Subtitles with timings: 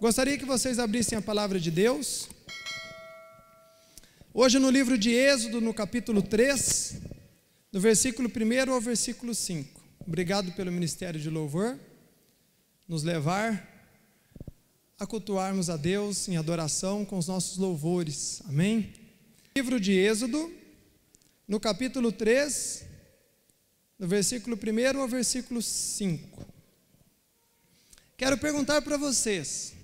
[0.00, 2.28] Gostaria que vocês abrissem a palavra de Deus.
[4.32, 7.00] Hoje, no livro de Êxodo, no capítulo 3,
[7.72, 9.80] do versículo 1 ao versículo 5.
[10.06, 11.76] Obrigado pelo ministério de louvor,
[12.86, 13.92] nos levar
[15.00, 18.40] a cultuarmos a Deus em adoração com os nossos louvores.
[18.48, 18.92] Amém?
[19.56, 20.48] Livro de Êxodo,
[21.48, 22.84] no capítulo 3,
[23.98, 26.46] do versículo 1 ao versículo 5.
[28.16, 29.77] Quero perguntar para vocês: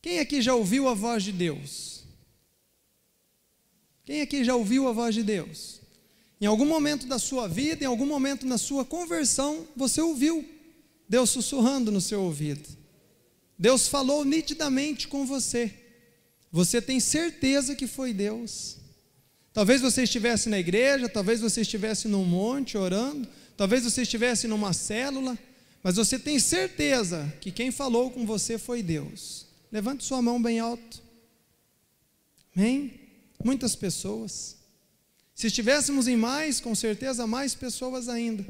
[0.00, 2.04] quem aqui já ouviu a voz de Deus?
[4.04, 5.80] Quem aqui já ouviu a voz de Deus?
[6.40, 10.44] Em algum momento da sua vida, em algum momento na sua conversão, você ouviu
[11.08, 12.68] Deus sussurrando no seu ouvido.
[13.58, 15.72] Deus falou nitidamente com você.
[16.52, 18.76] Você tem certeza que foi Deus.
[19.52, 23.26] Talvez você estivesse na igreja, talvez você estivesse num monte orando,
[23.56, 25.38] talvez você estivesse numa célula,
[25.82, 29.45] mas você tem certeza que quem falou com você foi Deus.
[29.70, 31.02] Levante sua mão bem alto.
[32.56, 33.00] Amém?
[33.44, 34.56] Muitas pessoas.
[35.34, 38.44] Se estivéssemos em mais, com certeza mais pessoas ainda.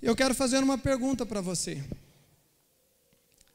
[0.00, 1.82] Eu quero fazer uma pergunta para você.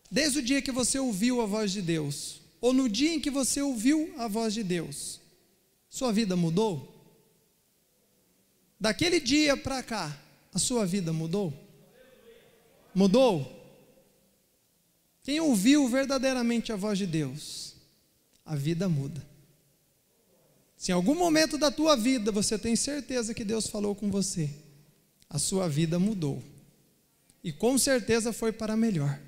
[0.09, 3.29] Desde o dia que você ouviu a voz de Deus, ou no dia em que
[3.29, 5.19] você ouviu a voz de Deus,
[5.89, 6.93] sua vida mudou?
[8.79, 10.17] Daquele dia para cá,
[10.53, 11.53] a sua vida mudou?
[12.93, 13.56] Mudou?
[15.27, 17.75] Quem ouviu verdadeiramente a voz de Deus,
[18.45, 19.27] a vida muda.
[20.77, 24.49] Se em algum momento da tua vida você tem certeza que Deus falou com você,
[25.29, 26.41] a sua vida mudou.
[27.43, 29.19] E com certeza foi para melhor.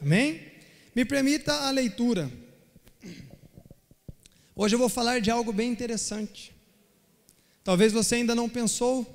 [0.00, 0.40] Amém?
[0.94, 2.32] Me permita a leitura.
[4.56, 6.50] Hoje eu vou falar de algo bem interessante.
[7.62, 9.06] Talvez você ainda não pensou,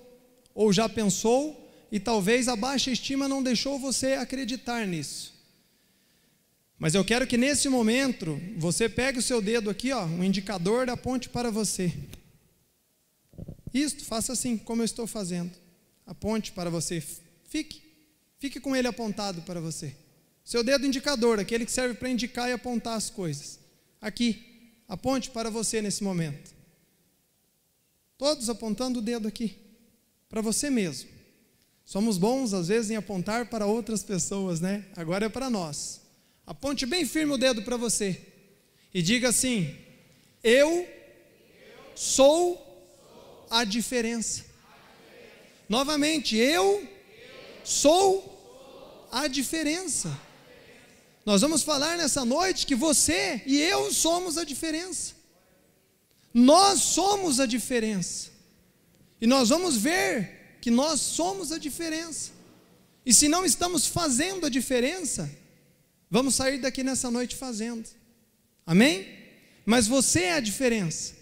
[0.54, 5.34] ou já pensou, e talvez a baixa estima não deixou você acreditar nisso.
[6.78, 10.86] Mas eu quero que nesse momento você pegue o seu dedo aqui, ó, um indicador
[10.86, 11.94] da ponte para você.
[13.74, 15.52] Isto, faça assim, como eu estou fazendo.
[16.06, 17.04] Aponte para você.
[17.46, 17.82] Fique.
[18.40, 19.96] Fique com ele apontado para você.
[20.44, 23.60] Seu dedo indicador, aquele que serve para indicar e apontar as coisas.
[24.00, 24.72] Aqui.
[24.88, 26.54] Aponte para você nesse momento.
[28.18, 29.58] Todos apontando o dedo aqui.
[30.30, 31.10] Para você mesmo.
[31.84, 34.86] Somos bons, às vezes, em apontar para outras pessoas, né?
[34.96, 36.05] Agora é para nós.
[36.46, 38.22] Aponte bem firme o dedo para você
[38.94, 39.76] e diga assim:
[40.44, 40.88] Eu
[41.96, 42.62] sou
[43.50, 44.46] a diferença.
[45.68, 46.88] Novamente, eu
[47.64, 50.16] sou a diferença.
[51.26, 55.16] Nós vamos falar nessa noite que você e eu somos a diferença.
[56.32, 58.30] Nós somos a diferença.
[59.20, 62.32] E nós vamos ver que nós somos a diferença.
[63.04, 65.32] E se não estamos fazendo a diferença,
[66.10, 67.88] Vamos sair daqui nessa noite fazendo.
[68.66, 69.08] Amém?
[69.66, 71.14] Mas você é a diferença.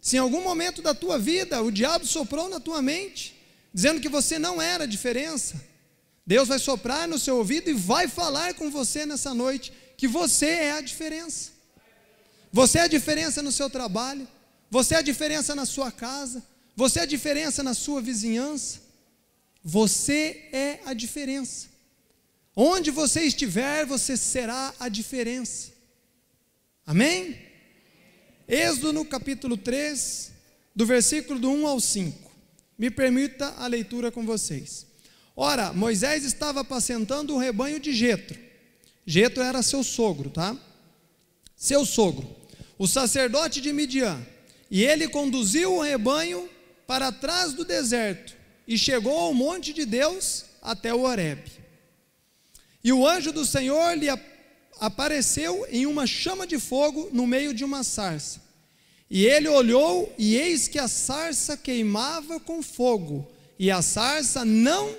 [0.00, 3.34] Se em algum momento da tua vida o diabo soprou na tua mente,
[3.72, 5.60] dizendo que você não era a diferença,
[6.26, 10.46] Deus vai soprar no seu ouvido e vai falar com você nessa noite que você
[10.46, 11.50] é a diferença.
[12.52, 14.26] Você é a diferença no seu trabalho,
[14.70, 16.42] você é a diferença na sua casa,
[16.76, 18.80] você é a diferença na sua vizinhança.
[19.64, 21.68] Você é a diferença.
[22.60, 25.70] Onde você estiver, você será a diferença.
[26.84, 27.38] Amém?
[28.48, 30.32] Êxodo no capítulo 3,
[30.74, 32.28] do versículo do 1 ao 5.
[32.76, 34.88] Me permita a leitura com vocês.
[35.36, 38.36] Ora, Moisés estava apacentando o rebanho de Jetro.
[39.06, 40.56] Jetro era seu sogro, tá?
[41.54, 42.28] Seu sogro,
[42.76, 44.20] o sacerdote de Midian.
[44.68, 46.50] E ele conduziu o rebanho
[46.88, 48.34] para trás do deserto
[48.66, 51.57] e chegou ao monte de Deus até o Horebe.
[52.82, 54.08] E o anjo do Senhor lhe
[54.80, 58.40] apareceu em uma chama de fogo no meio de uma sarça.
[59.10, 63.26] E ele olhou, e eis que a sarça queimava com fogo,
[63.58, 64.94] e a sarça não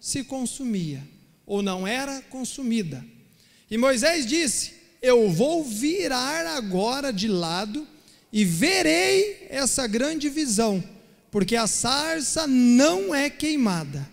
[0.00, 1.02] se consumia,
[1.46, 3.04] ou não era consumida.
[3.70, 7.86] E Moisés disse: Eu vou virar agora de lado
[8.32, 10.82] e verei essa grande visão,
[11.30, 14.11] porque a sarça não é queimada.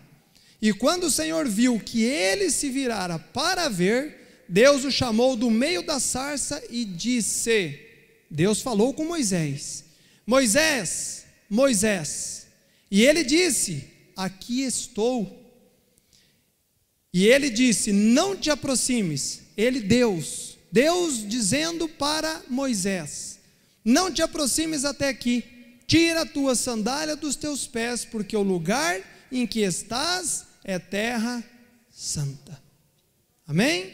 [0.62, 5.50] E quando o Senhor viu que ele se virara para ver, Deus o chamou do
[5.50, 7.80] meio da sarça e disse:
[8.30, 9.86] Deus falou com Moisés:
[10.26, 12.48] Moisés, Moisés.
[12.92, 15.40] E ele disse: Aqui estou.
[17.14, 19.42] E ele disse: Não te aproximes.
[19.56, 23.40] Ele, Deus, Deus dizendo para Moisés:
[23.84, 25.44] Não te aproximes até aqui.
[25.88, 29.02] Tira a tua sandália dos teus pés, porque o lugar
[29.32, 31.44] em que estás é terra
[31.90, 32.62] santa.
[33.48, 33.92] Amém?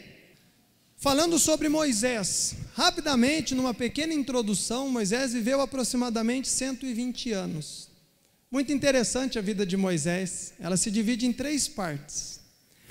[0.98, 7.88] Falando sobre Moisés, rapidamente, numa pequena introdução, Moisés viveu aproximadamente 120 anos.
[8.52, 12.42] Muito interessante a vida de Moisés, ela se divide em três partes: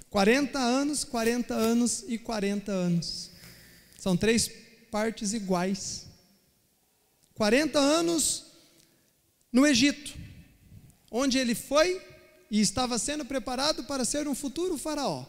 [0.09, 3.33] 40 anos, 40 anos e 40 anos.
[3.99, 4.51] São três
[4.91, 6.07] partes iguais.
[7.35, 8.45] 40 anos
[9.53, 10.15] no Egito,
[11.11, 12.14] onde ele foi
[12.51, 15.25] e estava sendo preparado para ser um futuro faraó.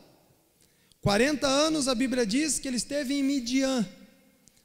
[1.01, 3.87] 40 anos a Bíblia diz que ele esteve em Midian.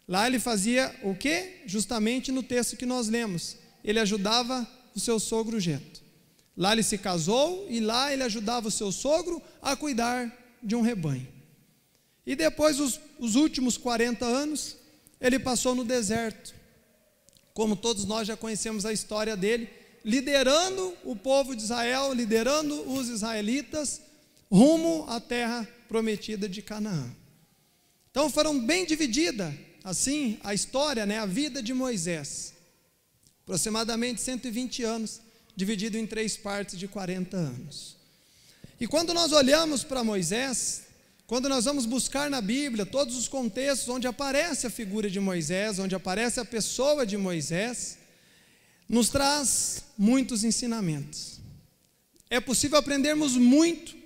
[0.08, 1.62] Lá ele fazia o que?
[1.66, 3.56] Justamente no texto que nós lemos.
[3.84, 6.02] Ele ajudava o seu sogro Geto.
[6.56, 10.30] Lá ele se casou e lá ele ajudava o seu sogro a cuidar
[10.62, 11.28] de um rebanho.
[12.26, 14.76] E depois, os, os últimos 40 anos,
[15.20, 16.54] ele passou no deserto.
[17.54, 19.68] Como todos nós já conhecemos a história dele,
[20.04, 24.00] liderando o povo de Israel, liderando os israelitas
[24.50, 27.10] rumo à terra prometida de Canaã.
[28.10, 29.54] Então foram bem dividida
[29.84, 32.54] assim a história, né, a vida de Moisés.
[33.44, 35.20] Aproximadamente 120 anos,
[35.56, 37.96] dividido em três partes de 40 anos.
[38.80, 40.82] E quando nós olhamos para Moisés,
[41.26, 45.78] quando nós vamos buscar na Bíblia todos os contextos onde aparece a figura de Moisés,
[45.78, 47.98] onde aparece a pessoa de Moisés,
[48.90, 51.38] nos traz muitos ensinamentos.
[52.28, 53.96] É possível aprendermos muito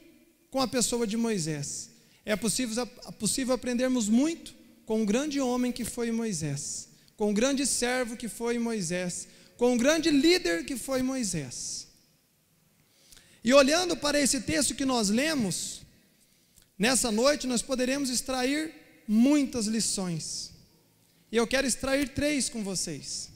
[0.51, 1.89] com a pessoa de Moisés.
[2.23, 4.55] É possível, é possível aprendermos muito
[4.85, 9.27] com o grande homem que foi Moisés, com o grande servo que foi Moisés,
[9.57, 11.87] com o grande líder que foi Moisés.
[13.43, 15.81] E olhando para esse texto que nós lemos,
[16.79, 18.75] nessa noite nós poderemos extrair
[19.09, 20.53] muitas lições.
[21.33, 23.34] E eu quero extrair três com vocês.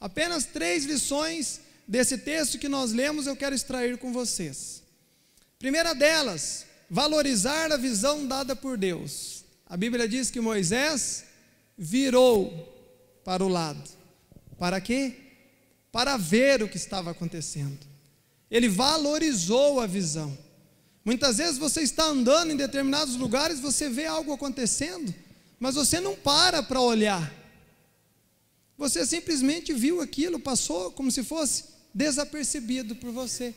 [0.00, 4.82] Apenas três lições desse texto que nós lemos eu quero extrair com vocês.
[5.58, 9.44] Primeira delas, valorizar a visão dada por Deus.
[9.66, 11.24] A Bíblia diz que Moisés
[11.76, 12.74] virou
[13.24, 13.82] para o lado.
[14.58, 15.14] Para quê?
[15.90, 17.78] Para ver o que estava acontecendo.
[18.50, 20.36] Ele valorizou a visão.
[21.04, 25.14] Muitas vezes você está andando em determinados lugares, você vê algo acontecendo,
[25.58, 27.32] mas você não para para olhar.
[28.78, 33.52] Você simplesmente viu aquilo, passou como se fosse desapercebido por você.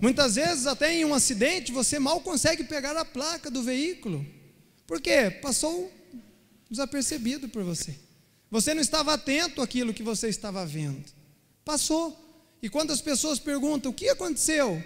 [0.00, 4.24] Muitas vezes, até em um acidente, você mal consegue pegar a placa do veículo.
[4.86, 5.30] Por quê?
[5.42, 5.92] Passou
[6.70, 7.96] desapercebido por você.
[8.48, 11.04] Você não estava atento àquilo que você estava vendo.
[11.64, 12.16] Passou.
[12.62, 14.82] E quando as pessoas perguntam: o que aconteceu?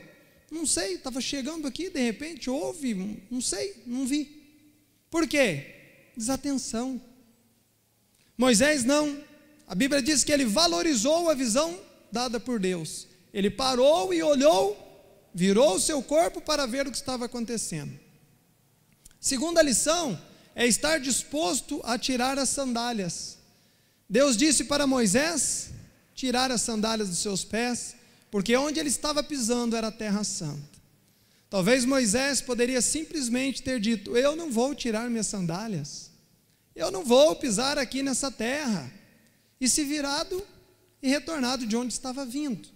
[0.50, 2.94] Não sei, estava chegando aqui, de repente houve,
[3.30, 4.42] não sei, não vi.
[5.10, 5.74] Por quê?
[6.16, 7.00] Desatenção.
[8.36, 9.18] Moisés não.
[9.66, 11.78] A Bíblia diz que ele valorizou a visão
[12.10, 13.06] dada por Deus.
[13.32, 14.76] Ele parou e olhou,
[15.34, 17.98] virou o seu corpo para ver o que estava acontecendo.
[19.18, 20.20] Segunda lição
[20.54, 23.38] é estar disposto a tirar as sandálias.
[24.08, 25.70] Deus disse para Moisés
[26.14, 27.96] tirar as sandálias dos seus pés,
[28.30, 30.74] porque onde ele estava pisando era a terra santa.
[31.50, 36.03] Talvez Moisés poderia simplesmente ter dito: Eu não vou tirar minhas sandálias.
[36.74, 38.92] Eu não vou pisar aqui nessa terra.
[39.60, 40.44] E se virado
[41.02, 42.68] e retornado de onde estava vindo.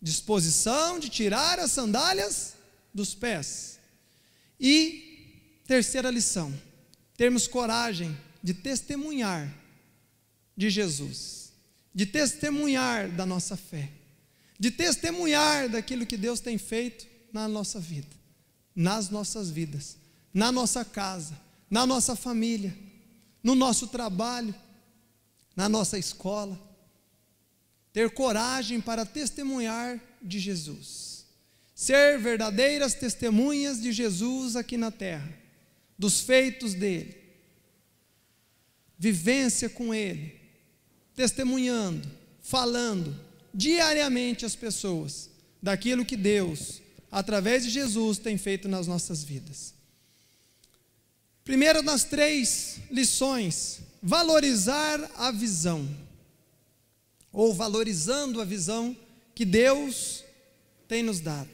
[0.00, 2.54] Disposição de tirar as sandálias
[2.92, 3.78] dos pés.
[4.60, 6.52] E terceira lição:
[7.16, 9.52] termos coragem de testemunhar
[10.56, 11.52] de Jesus,
[11.94, 13.90] de testemunhar da nossa fé,
[14.58, 18.14] de testemunhar daquilo que Deus tem feito na nossa vida,
[18.74, 19.96] nas nossas vidas,
[20.32, 22.76] na nossa casa, na nossa família,
[23.42, 24.54] no nosso trabalho,
[25.56, 26.60] na nossa escola.
[27.92, 31.26] Ter coragem para testemunhar de Jesus.
[31.74, 35.32] Ser verdadeiras testemunhas de Jesus aqui na terra,
[35.98, 37.16] dos feitos dele.
[38.98, 40.40] Vivência com ele,
[41.14, 42.08] testemunhando,
[42.40, 43.14] falando
[43.52, 45.30] diariamente às pessoas
[45.62, 46.80] daquilo que Deus,
[47.10, 49.73] através de Jesus, tem feito nas nossas vidas.
[51.44, 55.86] Primeira das três lições, valorizar a visão,
[57.30, 58.96] ou valorizando a visão
[59.34, 60.24] que Deus
[60.88, 61.50] tem nos dado.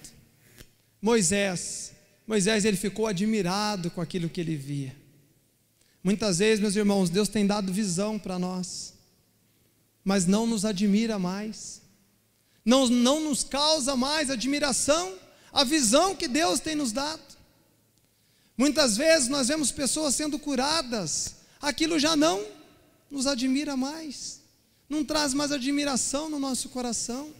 [1.03, 1.93] Moisés,
[2.25, 4.95] Moisés ele ficou admirado com aquilo que ele via.
[6.05, 8.95] Muitas vezes, meus irmãos, Deus tem dado visão para nós,
[10.05, 11.83] mas não nos admira mais,
[12.65, 15.19] não, não nos causa mais admiração
[15.53, 17.40] a visão que Deus tem nos dado.
[18.61, 22.45] Muitas vezes nós vemos pessoas sendo curadas, aquilo já não
[23.11, 24.43] nos admira mais,
[24.87, 27.33] não traz mais admiração no nosso coração.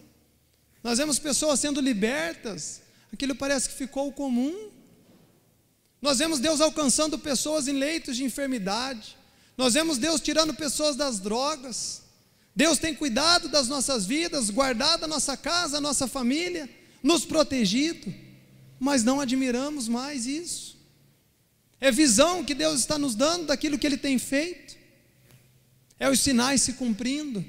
[0.83, 2.81] Nós vemos pessoas sendo libertas,
[3.13, 4.71] aquilo parece que ficou comum.
[6.01, 9.15] Nós vemos Deus alcançando pessoas em leitos de enfermidade.
[9.59, 12.01] Nós vemos Deus tirando pessoas das drogas.
[12.57, 16.67] Deus tem cuidado das nossas vidas, guardado a nossa casa, a nossa família,
[17.03, 18.11] nos protegido,
[18.79, 20.80] mas não admiramos mais isso.
[21.81, 24.77] É visão que Deus está nos dando daquilo que Ele tem feito,
[25.99, 27.45] é os sinais se cumprindo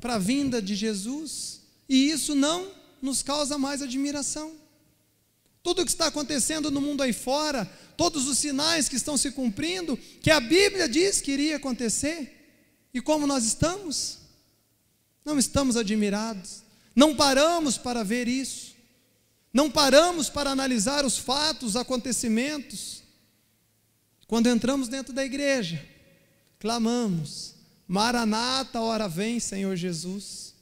[0.00, 2.70] para a vinda de Jesus, e isso não
[3.02, 4.52] nos causa mais admiração.
[5.62, 9.30] Tudo o que está acontecendo no mundo aí fora, todos os sinais que estão se
[9.32, 12.34] cumprindo, que a Bíblia diz que iria acontecer,
[12.94, 14.18] e como nós estamos?
[15.24, 16.62] Não estamos admirados,
[16.96, 18.74] não paramos para ver isso,
[19.52, 23.07] não paramos para analisar os fatos, os acontecimentos.
[24.28, 25.82] Quando entramos dentro da igreja,
[26.60, 27.54] clamamos:
[27.88, 30.54] Maranata, hora vem, Senhor Jesus.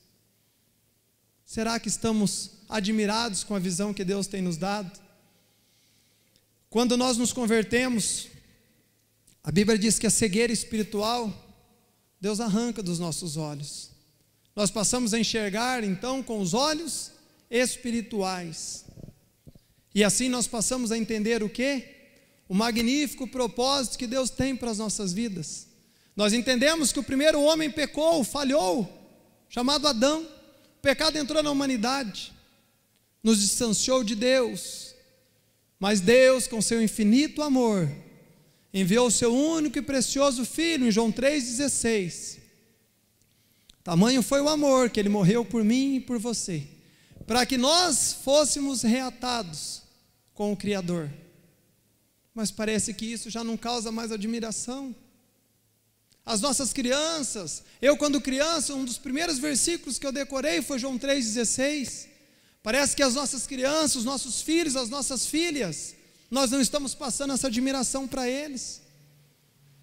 [1.44, 5.00] Será que estamos admirados com a visão que Deus tem nos dado?
[6.70, 8.28] Quando nós nos convertemos,
[9.42, 11.32] a Bíblia diz que a cegueira espiritual,
[12.20, 13.90] Deus arranca dos nossos olhos.
[14.54, 17.10] Nós passamos a enxergar então com os olhos
[17.50, 18.84] espirituais.
[19.92, 21.95] E assim nós passamos a entender o que?
[22.48, 25.66] O magnífico propósito que Deus tem para as nossas vidas.
[26.14, 28.88] Nós entendemos que o primeiro homem pecou, falhou,
[29.48, 30.22] chamado Adão.
[30.22, 32.32] O pecado entrou na humanidade,
[33.22, 34.94] nos distanciou de Deus.
[35.78, 37.90] Mas Deus, com seu infinito amor,
[38.72, 42.38] enviou o seu único e precioso filho, em João 3,16.
[43.84, 46.66] Tamanho foi o amor que ele morreu por mim e por você,
[47.26, 49.82] para que nós fôssemos reatados
[50.34, 51.10] com o Criador.
[52.36, 54.94] Mas parece que isso já não causa mais admiração.
[56.22, 60.98] As nossas crianças, eu quando criança, um dos primeiros versículos que eu decorei foi João
[60.98, 62.08] 3,16.
[62.62, 65.94] Parece que as nossas crianças, os nossos filhos, as nossas filhas,
[66.30, 68.82] nós não estamos passando essa admiração para eles.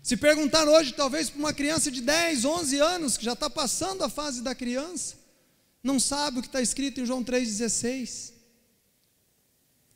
[0.03, 4.03] Se perguntar hoje, talvez para uma criança de 10, 11 anos, que já está passando
[4.03, 5.15] a fase da criança,
[5.83, 8.32] não sabe o que está escrito em João 3,16.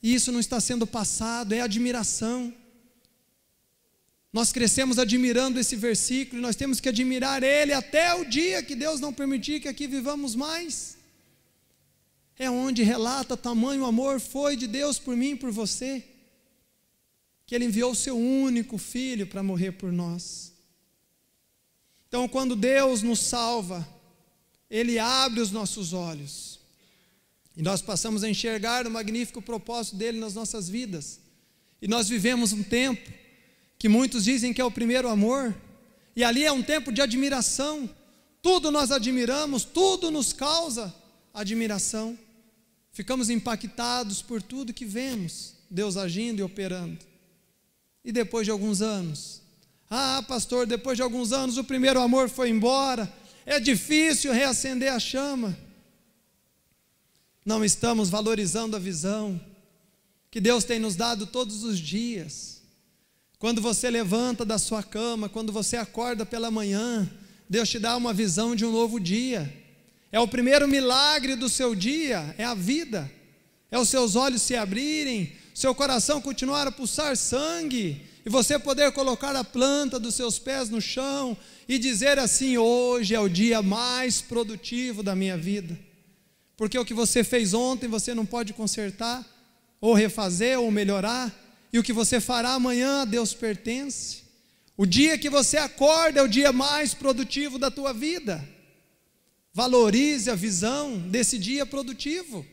[0.07, 2.53] E isso não está sendo passado, é admiração.
[4.31, 8.73] Nós crescemos admirando esse versículo e nós temos que admirar ele até o dia que
[8.73, 10.97] Deus não permitir que aqui vivamos mais.
[12.39, 16.01] É onde relata tamanho amor foi de Deus por mim e por você,
[17.45, 20.53] que Ele enviou o seu único filho para morrer por nós.
[22.07, 23.85] Então, quando Deus nos salva,
[24.69, 26.56] Ele abre os nossos olhos
[27.57, 31.19] e nós passamos a enxergar o magnífico propósito dele nas nossas vidas.
[31.81, 33.11] E nós vivemos um tempo
[33.79, 35.55] que muitos dizem que é o primeiro amor,
[36.15, 37.89] e ali é um tempo de admiração.
[38.43, 40.93] Tudo nós admiramos, tudo nos causa
[41.33, 42.17] admiração.
[42.91, 46.99] Ficamos impactados por tudo que vemos, Deus agindo e operando.
[48.05, 49.41] E depois de alguns anos,
[49.89, 53.11] ah, pastor, depois de alguns anos o primeiro amor foi embora,
[53.47, 55.57] é difícil reacender a chama.
[57.47, 59.39] Não estamos valorizando a visão
[60.29, 62.61] que Deus tem nos dado todos os dias
[63.39, 67.09] quando você levanta da sua cama, quando você acorda pela manhã,
[67.49, 69.49] Deus te dá uma visão de um novo dia.
[70.11, 73.09] É o primeiro milagre do seu dia, é a vida.
[73.71, 78.91] É os seus olhos se abrirem, seu coração continuar a pulsar sangue, e você poder
[78.91, 83.61] colocar a planta dos seus pés no chão e dizer assim: hoje é o dia
[83.61, 85.87] mais produtivo da minha vida.
[86.57, 89.25] Porque o que você fez ontem você não pode consertar,
[89.79, 91.33] ou refazer, ou melhorar
[91.71, 94.23] e o que você fará amanhã a Deus pertence.
[94.75, 98.47] O dia que você acorda é o dia mais produtivo da tua vida.
[99.53, 102.45] Valorize a visão desse dia produtivo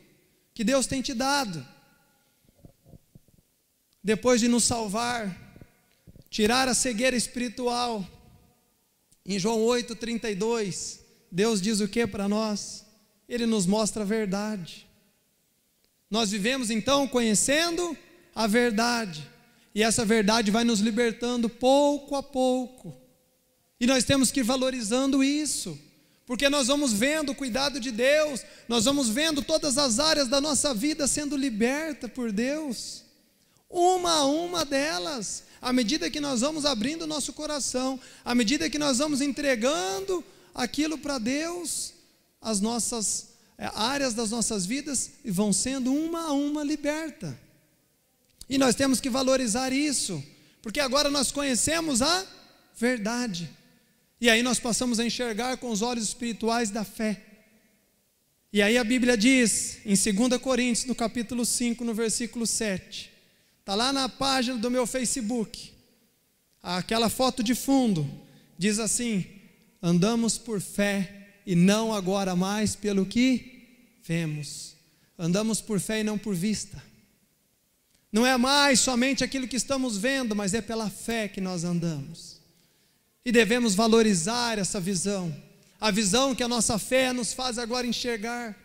[0.55, 1.67] que Deus tem te dado.
[4.03, 5.35] Depois de nos salvar,
[6.31, 8.07] tirar a cegueira espiritual,
[9.25, 12.84] em João 8,32, Deus diz o que para nós?
[13.29, 14.87] Ele nos mostra a verdade.
[16.11, 17.97] Nós vivemos então conhecendo
[18.35, 19.29] a verdade.
[19.75, 22.95] E essa verdade vai nos libertando pouco a pouco.
[23.81, 25.79] E nós temos que ir valorizando isso,
[26.25, 30.41] porque nós vamos vendo o cuidado de Deus, nós vamos vendo todas as áreas da
[30.41, 33.05] nossa vida sendo liberta por Deus,
[33.69, 38.71] uma a uma delas, à medida que nós vamos abrindo o nosso coração, à medida
[38.71, 41.94] que nós vamos entregando aquilo para Deus,
[42.45, 47.37] as nossas é, áreas das nossas vidas vão sendo uma a uma liberta.
[48.49, 50.23] E nós temos que valorizar isso,
[50.63, 52.27] porque agora nós conhecemos a
[52.79, 53.51] verdade.
[54.21, 57.21] E aí nós passamos a enxergar com os olhos espirituais da fé.
[58.53, 63.15] E aí a Bíblia diz, em 2 Coríntios, no capítulo 5, no versículo 7,
[63.65, 65.73] Está lá na página do meu Facebook.
[66.63, 68.07] Aquela foto de fundo
[68.59, 69.25] diz assim:
[69.81, 74.75] andamos por fé e não agora mais pelo que vemos.
[75.19, 76.83] Andamos por fé e não por vista.
[78.11, 82.41] Não é mais somente aquilo que estamos vendo, mas é pela fé que nós andamos.
[83.25, 85.35] E devemos valorizar essa visão,
[85.81, 88.57] a visão que a nossa fé nos faz agora enxergar.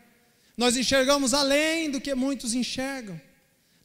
[0.55, 3.19] Nós enxergamos além do que muitos enxergam.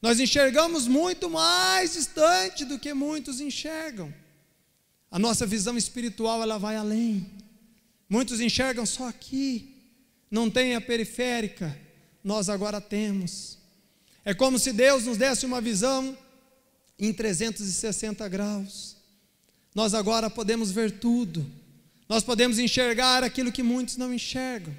[0.01, 4.13] Nós enxergamos muito mais distante do que muitos enxergam.
[5.09, 7.25] A nossa visão espiritual ela vai além.
[8.09, 9.75] Muitos enxergam só aqui,
[10.29, 11.77] não tem a periférica.
[12.23, 13.57] Nós agora temos.
[14.23, 16.17] É como se Deus nos desse uma visão
[16.97, 18.95] em 360 graus.
[19.73, 21.45] Nós agora podemos ver tudo.
[22.07, 24.75] Nós podemos enxergar aquilo que muitos não enxergam.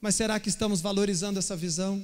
[0.00, 2.02] Mas será que estamos valorizando essa visão?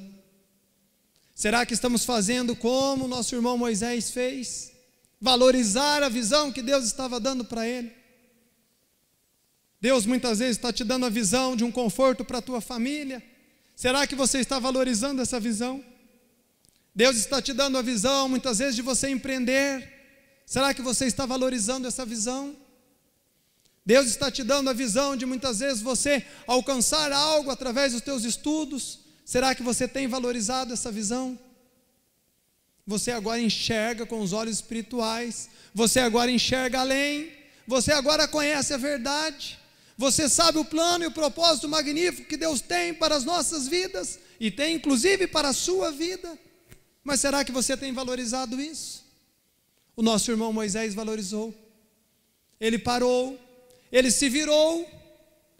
[1.34, 4.72] Será que estamos fazendo como nosso irmão Moisés fez?
[5.20, 7.92] Valorizar a visão que Deus estava dando para ele?
[9.82, 13.20] Deus muitas vezes está te dando a visão de um conforto para a tua família.
[13.74, 15.84] Será que você está valorizando essa visão?
[16.94, 19.92] Deus está te dando a visão muitas vezes de você empreender.
[20.46, 22.56] Será que você está valorizando essa visão?
[23.84, 28.22] Deus está te dando a visão de muitas vezes você alcançar algo através dos teus
[28.22, 29.00] estudos.
[29.24, 31.36] Será que você tem valorizado essa visão?
[32.86, 37.32] Você agora enxerga com os olhos espirituais, você agora enxerga além,
[37.66, 39.58] você agora conhece a verdade,
[40.02, 44.18] você sabe o plano e o propósito magnífico que Deus tem para as nossas vidas
[44.40, 46.36] e tem inclusive para a sua vida.
[47.04, 49.04] Mas será que você tem valorizado isso?
[49.94, 51.54] O nosso irmão Moisés valorizou.
[52.58, 53.38] Ele parou,
[53.92, 54.90] ele se virou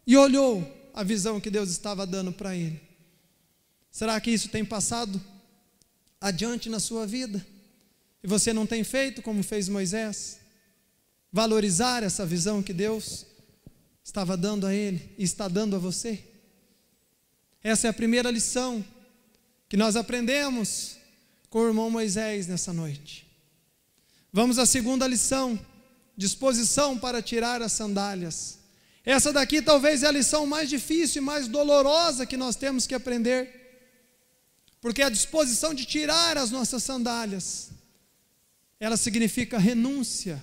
[0.05, 2.81] e olhou a visão que Deus estava dando para ele.
[3.93, 5.23] Será que isso tem passado
[6.21, 7.47] adiante na sua vida?
[8.25, 10.41] E você não tem feito como fez Moisés?
[11.33, 13.31] Valorizar essa visão que Deus
[14.05, 16.23] estava dando a ele e está dando a você?
[17.63, 18.85] Essa é a primeira lição
[19.69, 20.97] que nós aprendemos
[21.49, 23.27] com o irmão Moisés nessa noite.
[24.33, 25.59] Vamos à segunda lição:
[26.17, 28.59] disposição para tirar as sandálias.
[29.05, 32.95] Essa daqui talvez é a lição mais difícil e mais dolorosa que nós temos que
[32.95, 33.63] aprender
[34.83, 37.71] porque a disposição de tirar as nossas sandálias,
[38.81, 40.43] ela significa renúncia.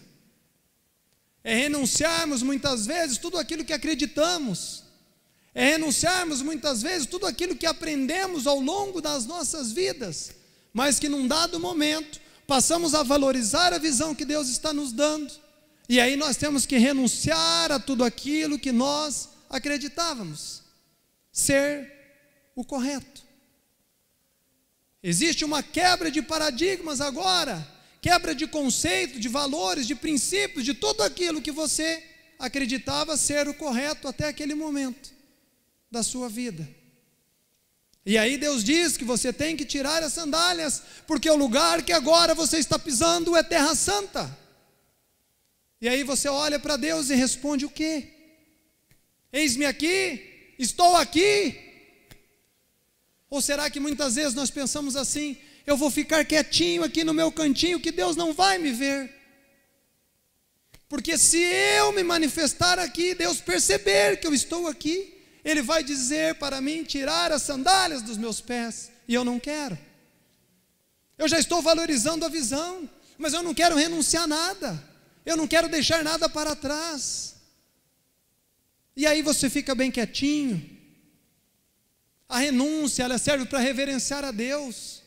[1.44, 4.84] É renunciarmos muitas vezes tudo aquilo que acreditamos.
[5.54, 10.32] É renunciarmos muitas vezes tudo aquilo que aprendemos ao longo das nossas vidas,
[10.74, 15.32] mas que num dado momento passamos a valorizar a visão que Deus está nos dando.
[15.88, 20.62] E aí nós temos que renunciar a tudo aquilo que nós acreditávamos
[21.32, 21.92] ser
[22.56, 23.24] o correto.
[25.02, 27.66] Existe uma quebra de paradigmas agora,
[28.02, 32.04] quebra de conceito, de valores, de princípios, de tudo aquilo que você
[32.38, 35.12] acreditava ser o correto até aquele momento
[35.92, 36.68] da sua vida.
[38.06, 41.92] E aí Deus diz que você tem que tirar as sandálias, porque o lugar que
[41.92, 44.38] agora você está pisando é terra santa.
[45.82, 48.08] E aí você olha para Deus e responde o quê?
[49.32, 51.70] Eis-me aqui, estou aqui,
[53.30, 55.38] ou será que muitas vezes nós pensamos assim:
[55.70, 59.14] eu vou ficar quietinho aqui no meu cantinho, que Deus não vai me ver?
[60.88, 66.36] Porque se eu me manifestar aqui, Deus perceber que eu estou aqui, Ele vai dizer
[66.36, 69.78] para mim tirar as sandálias dos meus pés, e eu não quero.
[71.18, 74.84] Eu já estou valorizando a visão, mas eu não quero renunciar nada,
[75.26, 77.36] eu não quero deixar nada para trás.
[78.96, 80.78] E aí você fica bem quietinho,
[82.28, 84.99] a renúncia, ela serve para reverenciar a Deus.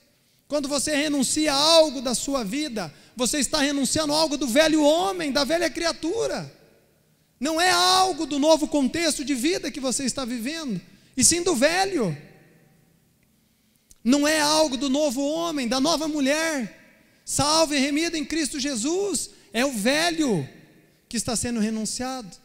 [0.52, 4.84] Quando você renuncia a algo da sua vida, você está renunciando a algo do velho
[4.84, 6.54] homem, da velha criatura.
[7.40, 10.78] Não é algo do novo contexto de vida que você está vivendo,
[11.16, 12.14] e sim do velho.
[14.04, 19.30] Não é algo do novo homem, da nova mulher, salvo e remido em Cristo Jesus.
[19.54, 20.46] É o velho
[21.08, 22.36] que está sendo renunciado.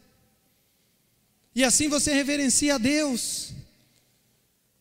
[1.53, 3.51] E assim você reverencia a Deus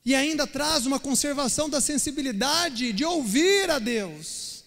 [0.07, 4.65] e ainda traz uma conservação da sensibilidade de ouvir a Deus.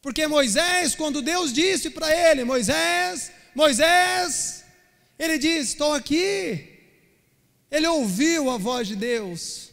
[0.00, 4.64] Porque Moisés, quando Deus disse para ele: Moisés, Moisés,
[5.18, 6.68] ele disse: Estou aqui.
[7.68, 9.70] Ele ouviu a voz de Deus.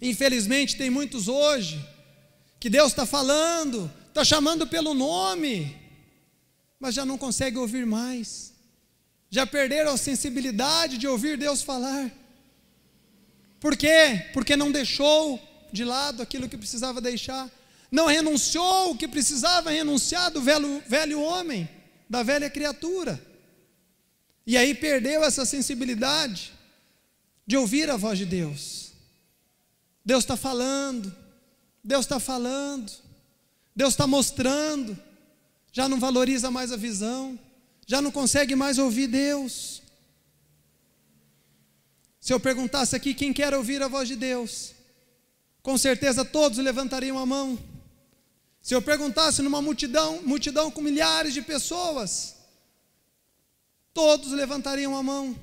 [0.00, 1.78] Infelizmente, tem muitos hoje
[2.58, 5.76] que Deus está falando, está chamando pelo nome,
[6.80, 8.54] mas já não consegue ouvir mais,
[9.28, 12.10] já perderam a sensibilidade de ouvir Deus falar.
[13.60, 14.26] Por quê?
[14.32, 15.40] Porque não deixou
[15.72, 17.50] de lado aquilo que precisava deixar.
[17.90, 21.68] não renunciou o que precisava renunciar do velho, velho homem,
[22.08, 23.20] da velha criatura.
[24.46, 26.52] E aí perdeu essa sensibilidade
[27.46, 28.92] de ouvir a voz de Deus.
[30.04, 31.14] Deus está falando,
[31.82, 32.92] Deus está falando,
[33.74, 34.96] Deus está mostrando,
[35.72, 37.38] já não valoriza mais a visão,
[37.86, 39.75] já não consegue mais ouvir Deus.
[42.26, 44.72] Se eu perguntasse aqui quem quer ouvir a voz de Deus,
[45.62, 47.56] com certeza todos levantariam a mão.
[48.60, 52.34] Se eu perguntasse numa multidão, multidão com milhares de pessoas,
[53.94, 55.38] todos levantariam a mão.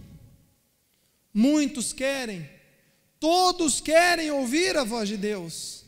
[1.33, 2.49] Muitos querem,
[3.17, 5.85] todos querem ouvir a voz de Deus.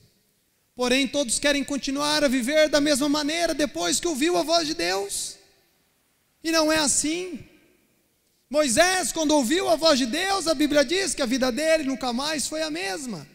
[0.77, 4.73] Porém, todos querem continuar a viver da mesma maneira depois que ouviu a voz de
[4.73, 5.35] Deus.
[6.41, 7.45] E não é assim.
[8.49, 12.13] Moisés, quando ouviu a voz de Deus, a Bíblia diz que a vida dele nunca
[12.13, 13.27] mais foi a mesma.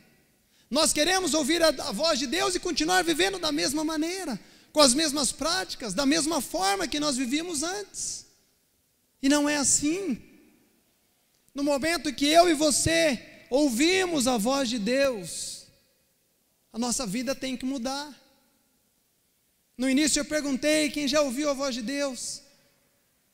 [0.71, 4.39] Nós queremos ouvir a, a voz de Deus e continuar vivendo da mesma maneira,
[4.73, 8.27] com as mesmas práticas, da mesma forma que nós vivíamos antes.
[9.21, 10.23] E não é assim.
[11.53, 13.21] No momento que eu e você
[13.51, 15.67] ouvimos a voz de Deus,
[16.73, 18.15] a nossa vida tem que mudar.
[19.77, 22.43] No início eu perguntei quem já ouviu a voz de Deus.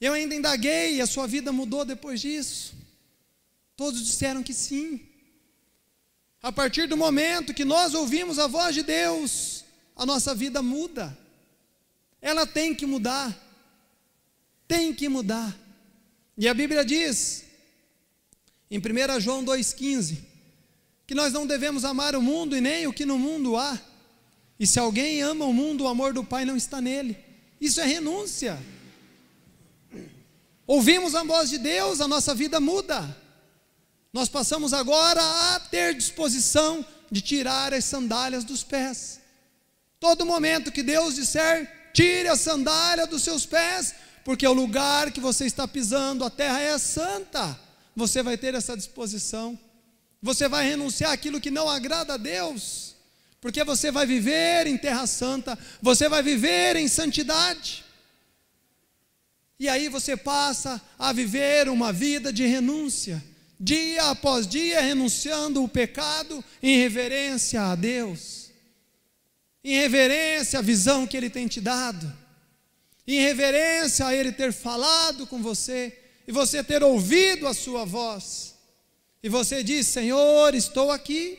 [0.00, 2.74] Eu ainda indaguei a sua vida mudou depois disso.
[3.76, 5.00] Todos disseram que sim.
[6.42, 9.64] A partir do momento que nós ouvimos a voz de Deus,
[9.96, 11.16] a nossa vida muda.
[12.20, 13.35] Ela tem que mudar.
[14.68, 15.56] Tem que mudar.
[16.37, 17.44] E a Bíblia diz,
[18.70, 20.18] em 1 João 2,15,
[21.06, 23.80] que nós não devemos amar o mundo e nem o que no mundo há.
[24.59, 27.16] E se alguém ama o mundo, o amor do Pai não está nele.
[27.61, 28.59] Isso é renúncia.
[30.66, 33.16] Ouvimos a voz de Deus, a nossa vida muda.
[34.12, 39.20] Nós passamos agora a ter disposição de tirar as sandálias dos pés.
[40.00, 45.20] Todo momento que Deus disser, tire a sandália dos seus pés, porque o lugar que
[45.20, 47.59] você está pisando, a terra é santa.
[47.94, 49.59] Você vai ter essa disposição.
[50.20, 52.96] Você vai renunciar aquilo que não agrada a Deus,
[53.40, 57.86] porque você vai viver em terra santa, você vai viver em santidade.
[59.58, 63.22] E aí você passa a viver uma vida de renúncia
[63.58, 68.50] dia após dia renunciando o pecado em reverência a Deus,
[69.64, 72.12] em reverência à visão que Ele tem te dado,
[73.06, 78.54] em reverência a Ele ter falado com você e você ter ouvido a Sua voz,
[79.22, 81.38] e você diz: Senhor, estou aqui.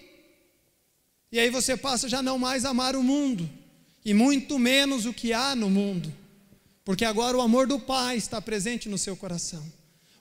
[1.30, 3.50] E aí você passa já não mais amar o mundo,
[4.04, 6.12] e muito menos o que há no mundo,
[6.88, 9.62] porque agora o amor do Pai está presente no seu coração.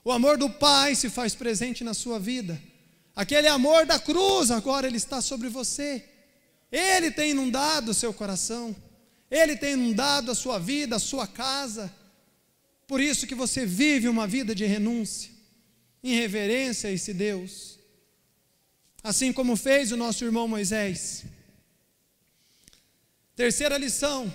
[0.03, 2.61] O amor do Pai se faz presente na sua vida.
[3.15, 6.03] Aquele amor da cruz agora ele está sobre você.
[6.69, 8.75] Ele tem inundado o seu coração.
[9.31, 11.89] Ele tem inundado a sua vida, a sua casa.
[12.85, 15.31] Por isso que você vive uma vida de renúncia,
[16.03, 17.79] em reverência a esse Deus.
[19.01, 21.23] Assim como fez o nosso irmão Moisés.
[23.37, 24.29] Terceira lição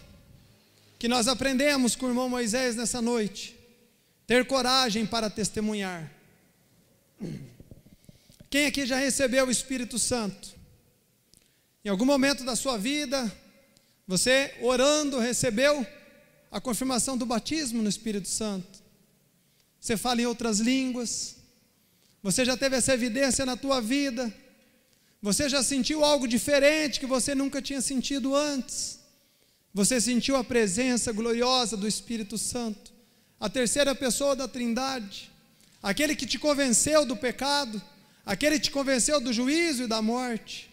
[1.02, 3.58] que nós aprendemos com o irmão Moisés nessa noite
[4.24, 6.08] ter coragem para testemunhar.
[8.48, 10.54] Quem aqui já recebeu o Espírito Santo?
[11.84, 13.36] Em algum momento da sua vida,
[14.06, 15.84] você orando recebeu
[16.52, 18.80] a confirmação do batismo no Espírito Santo.
[19.80, 21.34] Você fala em outras línguas.
[22.22, 24.32] Você já teve essa evidência na tua vida.
[25.20, 29.01] Você já sentiu algo diferente que você nunca tinha sentido antes.
[29.74, 32.92] Você sentiu a presença gloriosa do Espírito Santo
[33.42, 35.28] a terceira pessoa da Trindade,
[35.82, 37.82] aquele que te convenceu do pecado,
[38.24, 40.70] aquele que te convenceu do juízo e da morte.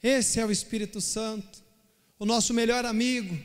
[0.00, 1.58] Esse é o Espírito Santo,
[2.16, 3.36] o nosso melhor amigo,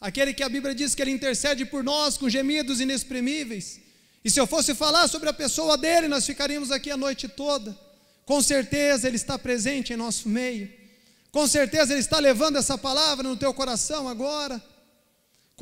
[0.00, 3.78] aquele que a Bíblia diz que ele intercede por nós com gemidos inexprimíveis.
[4.24, 7.78] E se eu fosse falar sobre a pessoa dele, nós ficaríamos aqui a noite toda.
[8.24, 10.72] Com certeza ele está presente em nosso meio.
[11.32, 14.62] Com certeza ele está levando essa palavra no teu coração agora.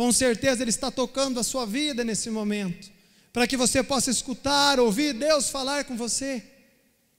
[0.00, 2.90] Com certeza Ele está tocando a sua vida nesse momento,
[3.34, 6.42] para que você possa escutar, ouvir Deus falar com você.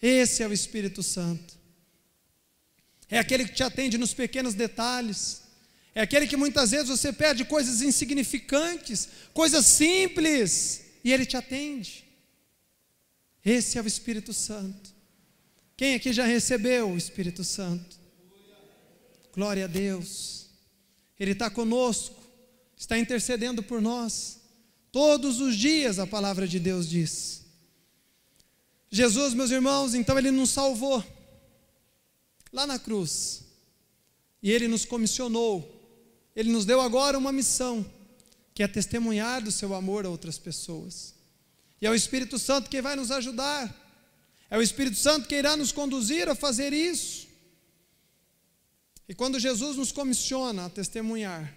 [0.02, 1.54] Esse é o Espírito Santo.
[3.08, 5.44] É aquele que te atende nos pequenos detalhes.
[5.94, 12.04] É aquele que muitas vezes você pede coisas insignificantes, coisas simples, e ele te atende.
[13.46, 14.90] Esse é o Espírito Santo.
[15.78, 18.01] Quem aqui já recebeu o Espírito Santo?
[19.34, 20.48] Glória a Deus.
[21.20, 22.22] Ele está conosco
[22.82, 24.40] está intercedendo por nós.
[24.92, 27.44] Todos os dias a palavra de Deus diz.
[28.90, 31.04] Jesus, meus irmãos, então ele nos salvou
[32.52, 33.44] lá na cruz.
[34.44, 35.70] E Ele nos comissionou,
[36.36, 37.86] Ele nos deu agora uma missão,
[38.56, 41.14] que é testemunhar do seu amor a outras pessoas.
[41.80, 43.74] E é o Espírito Santo que vai nos ajudar,
[44.50, 47.28] é o Espírito Santo que irá nos conduzir a fazer isso.
[49.12, 51.54] E quando Jesus nos comissiona a testemunhar,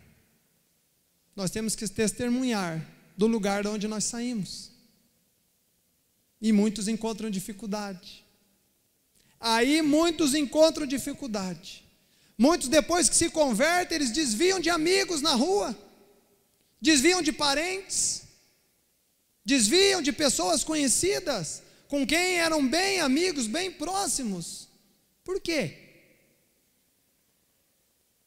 [1.36, 2.84] nós temos que testemunhar
[3.16, 4.72] do lugar de onde nós saímos.
[6.40, 8.24] E muitos encontram dificuldade.
[9.38, 11.84] Aí muitos encontram dificuldade.
[12.36, 15.78] Muitos, depois que se convertem, eles desviam de amigos na rua,
[16.80, 18.22] desviam de parentes,
[19.44, 24.66] desviam de pessoas conhecidas, com quem eram bem amigos, bem próximos.
[25.22, 25.83] Por quê?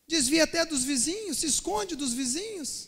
[0.08, 2.88] Desvia até dos vizinhos, se esconde dos vizinhos.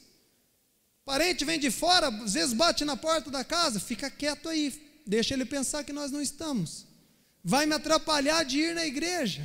[1.03, 5.34] Parente vem de fora, às vezes bate na porta da casa, fica quieto aí, deixa
[5.34, 6.86] ele pensar que nós não estamos.
[7.43, 9.41] Vai me atrapalhar de ir na igreja.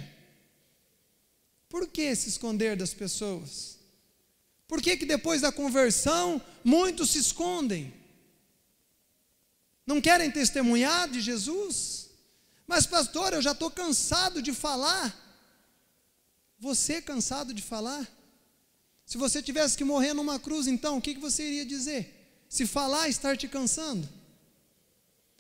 [1.69, 3.79] Por que se esconder das pessoas?
[4.69, 7.93] Por que, que depois da conversão muitos se escondem?
[9.87, 12.11] Não querem testemunhar de Jesus?
[12.67, 15.24] Mas, pastor, eu já estou cansado de falar.
[16.65, 18.09] Você cansado de falar?
[19.05, 22.03] Se você tivesse que morrer numa cruz, então, o que, que você iria dizer?
[22.49, 24.09] Se falar estar te cansando?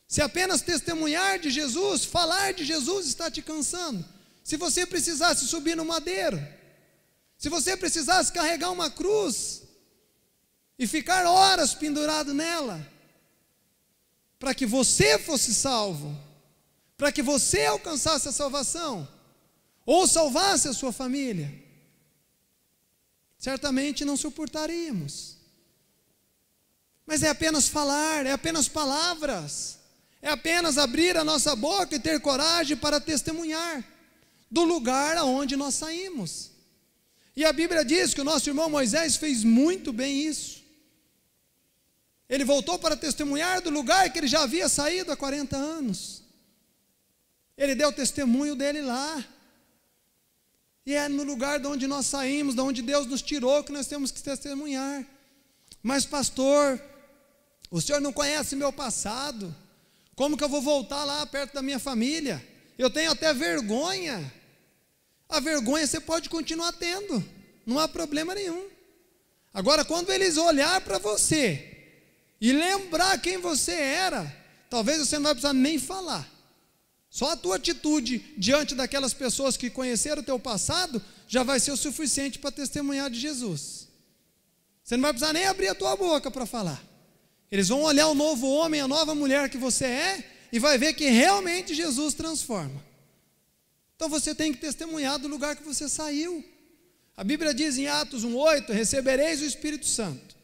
[0.06, 4.04] Se apenas testemunhar de Jesus, falar de Jesus está te cansando?
[4.42, 6.38] Se você precisasse subir no madeiro,
[7.38, 9.62] se você precisasse carregar uma cruz
[10.78, 12.86] e ficar horas pendurado nela,
[14.38, 16.14] para que você fosse salvo,
[16.98, 19.08] para que você alcançasse a salvação,
[19.84, 21.52] ou salvasse a sua família,
[23.38, 25.36] certamente não suportaríamos.
[27.06, 29.78] Mas é apenas falar, é apenas palavras,
[30.22, 33.84] é apenas abrir a nossa boca e ter coragem para testemunhar
[34.50, 36.50] do lugar aonde nós saímos.
[37.36, 40.62] E a Bíblia diz que o nosso irmão Moisés fez muito bem isso.
[42.28, 46.22] Ele voltou para testemunhar do lugar que ele já havia saído há 40 anos.
[47.56, 49.24] Ele deu testemunho dele lá.
[50.86, 53.86] E é no lugar de onde nós saímos, de onde Deus nos tirou, que nós
[53.86, 55.04] temos que testemunhar.
[55.82, 56.80] Mas, pastor,
[57.70, 59.54] o senhor não conhece meu passado.
[60.14, 62.44] Como que eu vou voltar lá perto da minha família?
[62.78, 64.32] Eu tenho até vergonha.
[65.28, 67.24] A vergonha você pode continuar tendo,
[67.64, 68.68] não há problema nenhum.
[69.52, 71.88] Agora, quando eles olhar para você
[72.40, 74.36] e lembrar quem você era,
[74.68, 76.28] talvez você não vai precisar nem falar.
[77.14, 81.70] Só a tua atitude diante daquelas pessoas que conheceram o teu passado já vai ser
[81.70, 83.86] o suficiente para testemunhar de Jesus.
[84.82, 86.84] Você não vai precisar nem abrir a tua boca para falar.
[87.52, 90.92] Eles vão olhar o novo homem, a nova mulher que você é e vai ver
[90.94, 92.84] que realmente Jesus transforma.
[93.94, 96.44] Então você tem que testemunhar do lugar que você saiu.
[97.16, 100.34] A Bíblia diz em Atos 1:8: "Recebereis o Espírito Santo.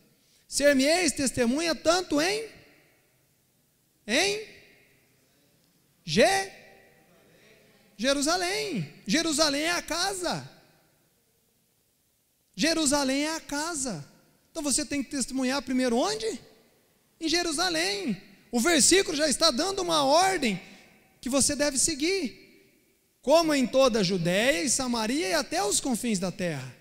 [0.46, 2.48] Ser-me-eis testemunha tanto em
[4.06, 4.46] em
[6.04, 6.59] G
[8.00, 8.90] Jerusalém.
[9.06, 10.48] Jerusalém é a casa.
[12.56, 14.02] Jerusalém é a casa.
[14.50, 16.40] Então você tem que testemunhar primeiro onde?
[17.20, 18.16] Em Jerusalém.
[18.50, 20.58] O versículo já está dando uma ordem
[21.20, 22.40] que você deve seguir
[23.20, 26.74] como em toda a Judéia e Samaria e até os confins da terra.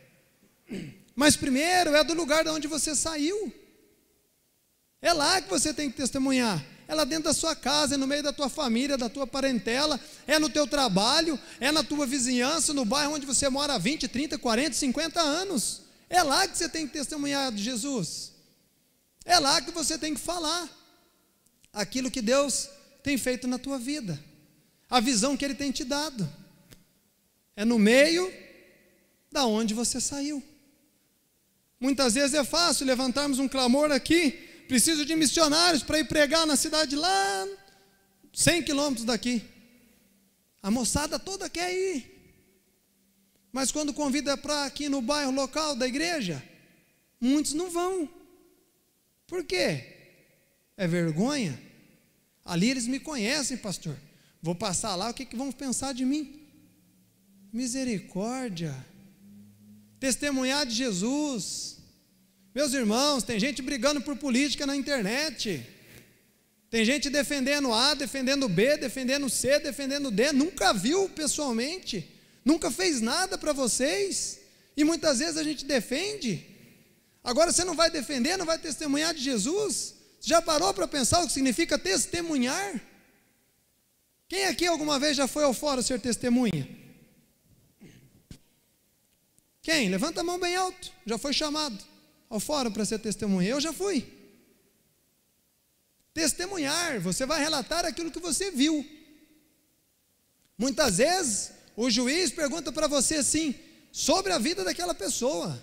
[1.13, 3.53] Mas primeiro é do lugar de onde você saiu.
[5.01, 6.63] É lá que você tem que testemunhar.
[6.87, 9.99] É lá dentro da sua casa, é no meio da tua família, da tua parentela,
[10.25, 14.07] é no teu trabalho, é na tua vizinhança, no bairro onde você mora há 20,
[14.07, 15.81] 30, 40, 50 anos.
[16.09, 18.31] É lá que você tem que testemunhar de Jesus.
[19.23, 20.67] É lá que você tem que falar
[21.71, 22.67] aquilo que Deus
[23.03, 24.19] tem feito na tua vida
[24.89, 26.27] a visão que Ele tem te dado.
[27.55, 28.33] É no meio
[29.31, 30.41] da onde você saiu.
[31.79, 36.55] Muitas vezes é fácil levantarmos um clamor aqui, preciso de missionários para ir pregar na
[36.55, 37.47] cidade lá
[38.31, 39.43] 100 quilômetros daqui.
[40.61, 42.15] A moçada toda quer ir.
[43.51, 46.43] Mas quando convida para aqui no bairro local da igreja,
[47.19, 48.07] muitos não vão.
[49.25, 49.85] Por quê?
[50.77, 51.59] É vergonha?
[52.45, 53.97] Ali eles me conhecem, pastor.
[54.39, 56.47] Vou passar lá, o que, que vão pensar de mim?
[57.51, 58.75] Misericórdia.
[59.99, 61.78] Testemunhar de Jesus.
[62.53, 65.65] Meus irmãos, tem gente brigando por política na internet.
[66.69, 70.31] Tem gente defendendo A, defendendo B, defendendo C, defendendo D.
[70.31, 72.09] Nunca viu pessoalmente.
[72.43, 74.39] Nunca fez nada para vocês.
[74.75, 76.43] E muitas vezes a gente defende.
[77.23, 79.95] Agora você não vai defender, não vai testemunhar de Jesus?
[80.19, 82.81] Já parou para pensar o que significa testemunhar?
[84.27, 86.67] Quem aqui alguma vez já foi ao fórum ser testemunha?
[89.61, 89.89] Quem?
[89.89, 90.91] Levanta a mão bem alto.
[91.05, 91.88] Já foi chamado
[92.29, 93.49] ao fórum para ser testemunha.
[93.49, 94.07] Eu já fui.
[96.13, 98.85] Testemunhar, você vai relatar aquilo que você viu.
[100.57, 103.55] Muitas vezes, o juiz pergunta para você assim,
[103.91, 105.61] sobre a vida daquela pessoa.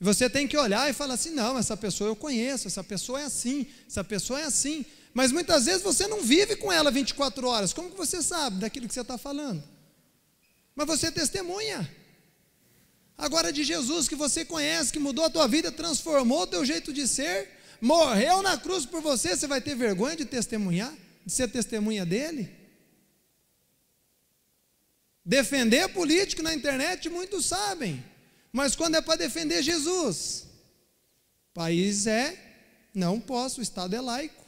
[0.00, 3.20] E você tem que olhar e falar assim: não, essa pessoa eu conheço, essa pessoa
[3.20, 4.84] é assim, essa pessoa é assim.
[5.14, 7.72] Mas muitas vezes você não vive com ela 24 horas.
[7.72, 9.62] Como que você sabe daquilo que você está falando?
[10.74, 11.90] Mas você testemunha.
[13.18, 16.92] Agora de Jesus que você conhece, que mudou a tua vida, transformou o teu jeito
[16.92, 17.50] de ser,
[17.80, 20.94] morreu na cruz por você, você vai ter vergonha de testemunhar,
[21.26, 22.48] de ser testemunha dele?
[25.24, 28.04] Defender político na internet, muitos sabem.
[28.52, 30.46] Mas quando é para defender Jesus,
[31.52, 32.38] país é,
[32.94, 34.46] não posso, o Estado é laico.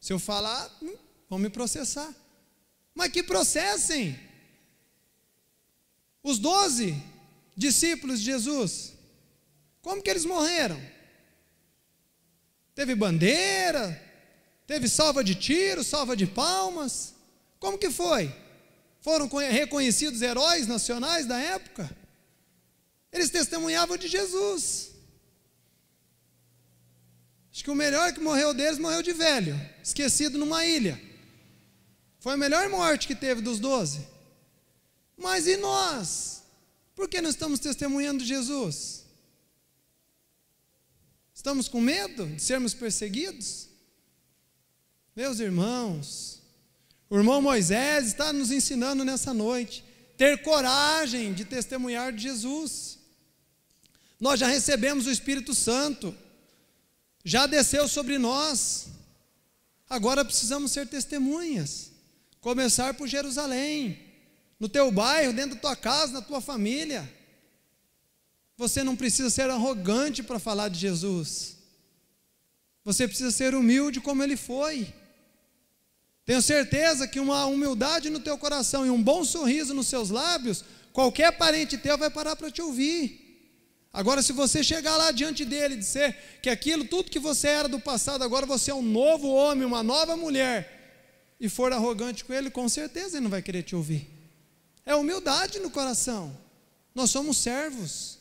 [0.00, 0.96] Se eu falar, hum,
[1.28, 2.12] vão me processar.
[2.94, 4.18] Mas que processem.
[6.22, 6.96] Os doze
[7.56, 8.92] discípulos de Jesus,
[9.80, 10.80] como que eles morreram?
[12.74, 14.02] Teve bandeira,
[14.66, 17.14] teve salva de tiros, salva de palmas.
[17.58, 18.34] Como que foi?
[19.00, 21.90] Foram reconhecidos heróis nacionais da época?
[23.10, 24.90] Eles testemunhavam de Jesus.
[27.50, 31.00] Acho que o melhor que morreu deles morreu de velho, esquecido numa ilha.
[32.18, 34.06] Foi a melhor morte que teve dos doze.
[35.16, 36.35] Mas e nós?
[36.96, 39.04] Por que não estamos testemunhando Jesus?
[41.34, 43.68] Estamos com medo de sermos perseguidos?
[45.14, 46.40] Meus irmãos,
[47.10, 49.84] o irmão Moisés está nos ensinando nessa noite
[50.16, 52.98] ter coragem de testemunhar de Jesus.
[54.18, 56.16] Nós já recebemos o Espírito Santo,
[57.22, 58.88] já desceu sobre nós,
[59.90, 61.90] agora precisamos ser testemunhas.
[62.40, 64.05] Começar por Jerusalém,
[64.58, 67.08] no teu bairro, dentro da tua casa, na tua família.
[68.56, 71.56] Você não precisa ser arrogante para falar de Jesus.
[72.84, 74.92] Você precisa ser humilde como ele foi.
[76.24, 80.64] Tenho certeza que uma humildade no teu coração e um bom sorriso nos seus lábios,
[80.92, 83.24] qualquer parente teu vai parar para te ouvir.
[83.92, 87.68] Agora, se você chegar lá diante dele e dizer que aquilo, tudo que você era
[87.68, 92.32] do passado, agora você é um novo homem, uma nova mulher, e for arrogante com
[92.32, 94.15] ele, com certeza ele não vai querer te ouvir.
[94.86, 96.34] É humildade no coração.
[96.94, 98.18] Nós somos servos.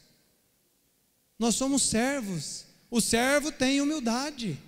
[1.39, 2.65] Nós somos servos.
[2.91, 4.59] O servo tem humildade.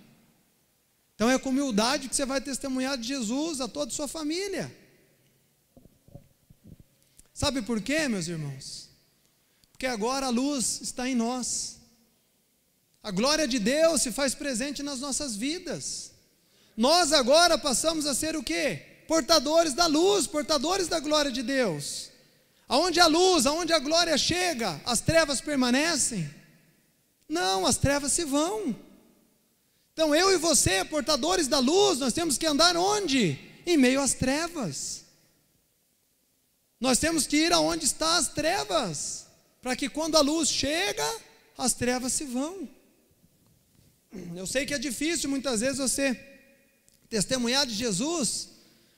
[1.15, 4.73] Então é com humildade que você vai testemunhar de Jesus a toda a sua família.
[7.33, 8.87] Sabe por quê, meus irmãos?
[9.77, 11.77] porque agora a luz está em nós.
[13.03, 16.13] A glória de Deus se faz presente nas nossas vidas.
[16.75, 18.86] Nós agora passamos a ser o quê?
[19.07, 22.09] Portadores da luz, portadores da glória de Deus.
[22.67, 26.29] Aonde a luz, aonde a glória chega, as trevas permanecem?
[27.27, 28.75] Não, as trevas se vão.
[29.93, 33.39] Então eu e você, portadores da luz, nós temos que andar onde?
[33.65, 35.05] Em meio às trevas.
[36.79, 39.25] Nós temos que ir aonde estão as trevas
[39.61, 41.03] para que quando a luz chega,
[41.57, 42.69] as trevas se vão.
[44.35, 46.15] Eu sei que é difícil muitas vezes você
[47.09, 48.49] testemunhar de Jesus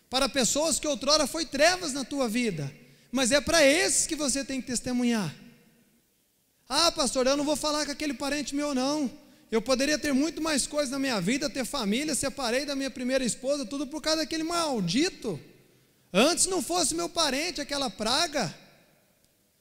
[0.09, 2.73] para pessoas que outrora foi trevas na tua vida,
[3.11, 5.33] mas é para esses que você tem que testemunhar.
[6.67, 9.11] Ah, pastor, eu não vou falar com aquele parente meu não.
[9.51, 13.25] Eu poderia ter muito mais coisas na minha vida, ter família, separei da minha primeira
[13.25, 15.39] esposa, tudo por causa daquele maldito.
[16.13, 18.53] Antes não fosse meu parente aquela praga.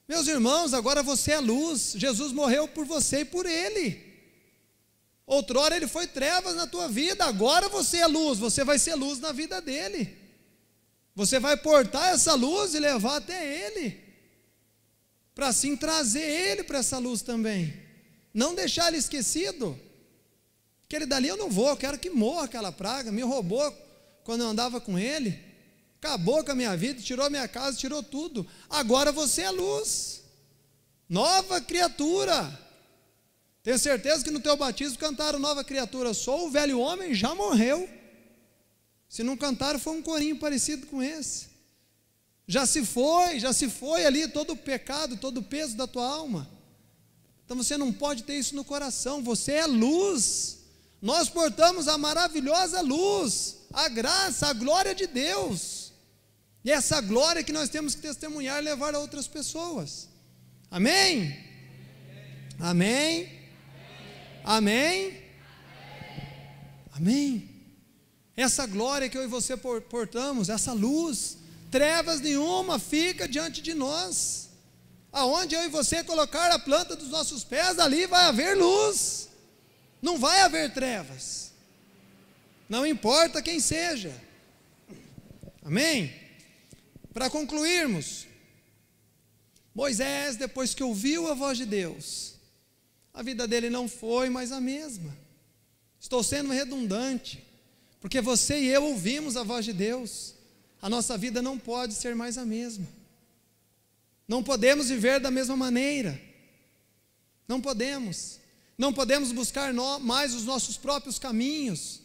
[0.06, 1.94] Meus irmãos, agora você é luz.
[1.96, 4.06] Jesus morreu por você e por ele.
[5.26, 9.20] Outrora ele foi trevas na tua vida, agora você é luz, você vai ser luz
[9.20, 10.16] na vida dele.
[11.18, 14.00] Você vai portar essa luz e levar até ele,
[15.34, 17.74] para assim trazer ele para essa luz também.
[18.32, 19.76] Não deixar ele esquecido.
[20.84, 23.68] Aquele dali eu não vou, eu quero que morra aquela praga, me roubou
[24.22, 25.36] quando eu andava com ele.
[26.00, 28.46] Acabou com a minha vida, tirou minha casa, tirou tudo.
[28.70, 30.22] Agora você é luz.
[31.08, 32.56] Nova criatura.
[33.64, 36.14] Tenho certeza que no teu batismo cantaram nova criatura.
[36.14, 37.97] Sou o velho homem, já morreu.
[39.08, 41.48] Se não cantaram, foi um corinho parecido com esse.
[42.46, 46.06] Já se foi, já se foi ali todo o pecado, todo o peso da tua
[46.06, 46.48] alma.
[47.44, 49.22] Então você não pode ter isso no coração.
[49.22, 50.58] Você é luz.
[51.00, 55.92] Nós portamos a maravilhosa luz, a graça, a glória de Deus.
[56.64, 60.08] E essa glória que nós temos que testemunhar e levar a outras pessoas.
[60.70, 61.38] Amém?
[62.58, 63.30] Amém?
[64.44, 65.22] Amém?
[66.94, 67.57] Amém?
[68.38, 71.38] Essa glória que eu e você portamos, essa luz,
[71.72, 74.50] trevas nenhuma fica diante de nós.
[75.10, 79.28] Aonde eu e você colocar a planta dos nossos pés, ali vai haver luz.
[80.00, 81.50] Não vai haver trevas.
[82.68, 84.14] Não importa quem seja.
[85.64, 86.14] Amém?
[87.12, 88.28] Para concluirmos,
[89.74, 92.34] Moisés, depois que ouviu a voz de Deus,
[93.12, 95.12] a vida dele não foi mais a mesma.
[95.98, 97.47] Estou sendo redundante,
[98.00, 100.34] porque você e eu ouvimos a voz de Deus,
[100.80, 102.86] a nossa vida não pode ser mais a mesma.
[104.26, 106.20] Não podemos viver da mesma maneira.
[107.46, 108.38] Não podemos.
[108.76, 112.00] Não podemos buscar mais os nossos próprios caminhos,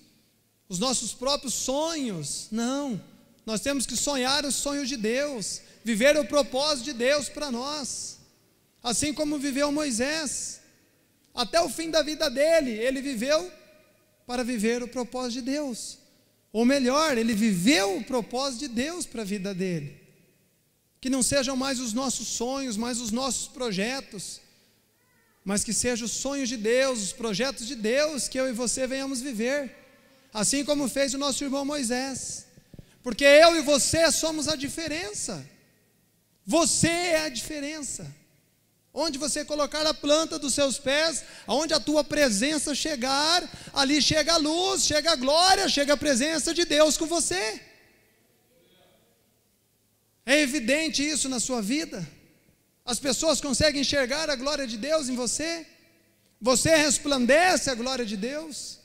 [0.68, 2.48] os nossos próprios sonhos.
[2.50, 3.00] Não.
[3.46, 8.20] Nós temos que sonhar os sonhos de Deus, viver o propósito de Deus para nós,
[8.82, 10.62] assim como viveu Moisés,
[11.34, 13.52] até o fim da vida dele, ele viveu
[14.26, 15.98] para viver o propósito de Deus,
[16.52, 20.00] ou melhor, ele viveu o propósito de Deus para a vida dele,
[21.02, 24.40] que não sejam mais os nossos sonhos, mais os nossos projetos,
[25.44, 28.88] mas que sejam os sonhos de Deus, os projetos de Deus que eu e você
[28.88, 29.76] venhamos viver,
[30.34, 32.46] assim como fez o nosso irmão Moisés,
[33.02, 35.46] porque eu e você somos a diferença.
[36.46, 38.23] Você é a diferença.
[38.94, 43.42] Onde você colocar a planta dos seus pés, aonde a tua presença chegar,
[43.74, 47.60] ali chega a luz, chega a glória, chega a presença de Deus com você.
[50.24, 52.08] É evidente isso na sua vida?
[52.86, 55.66] As pessoas conseguem enxergar a glória de Deus em você?
[56.40, 58.80] Você resplandece a glória de Deus?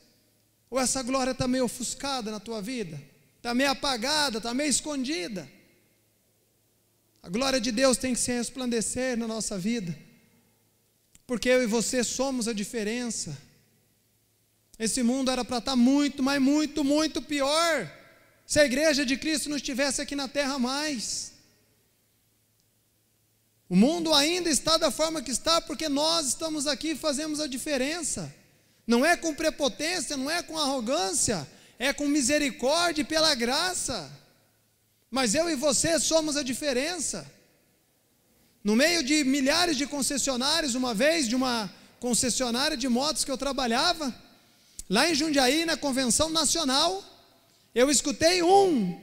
[0.71, 2.99] Ou essa glória está meio ofuscada na tua vida?
[3.37, 5.47] Está meio apagada, está meio escondida?
[7.21, 9.97] A glória de Deus tem que se resplandecer na nossa vida,
[11.27, 13.37] porque eu e você somos a diferença.
[14.77, 17.91] Esse mundo era para estar tá muito, mas muito, muito pior,
[18.45, 21.33] se a igreja de Cristo não estivesse aqui na terra mais.
[23.67, 27.45] O mundo ainda está da forma que está, porque nós estamos aqui e fazemos a
[27.45, 28.33] diferença.
[28.87, 31.47] Não é com prepotência, não é com arrogância,
[31.77, 34.11] é com misericórdia e pela graça.
[35.09, 37.29] Mas eu e você somos a diferença.
[38.63, 43.37] No meio de milhares de concessionários, uma vez, de uma concessionária de motos que eu
[43.37, 44.13] trabalhava,
[44.89, 47.03] lá em Jundiaí, na convenção nacional,
[47.73, 48.99] eu escutei um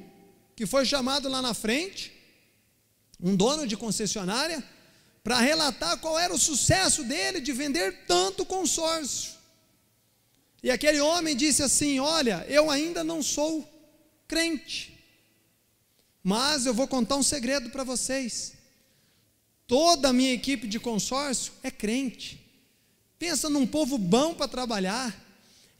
[0.54, 2.12] que foi chamado lá na frente,
[3.20, 4.62] um dono de concessionária,
[5.22, 9.32] para relatar qual era o sucesso dele de vender tanto consórcio.
[10.62, 13.68] E aquele homem disse assim: Olha, eu ainda não sou
[14.28, 14.95] crente.
[16.28, 18.54] Mas eu vou contar um segredo para vocês.
[19.64, 22.44] Toda a minha equipe de consórcio é crente.
[23.16, 25.16] Pensa num povo bom para trabalhar.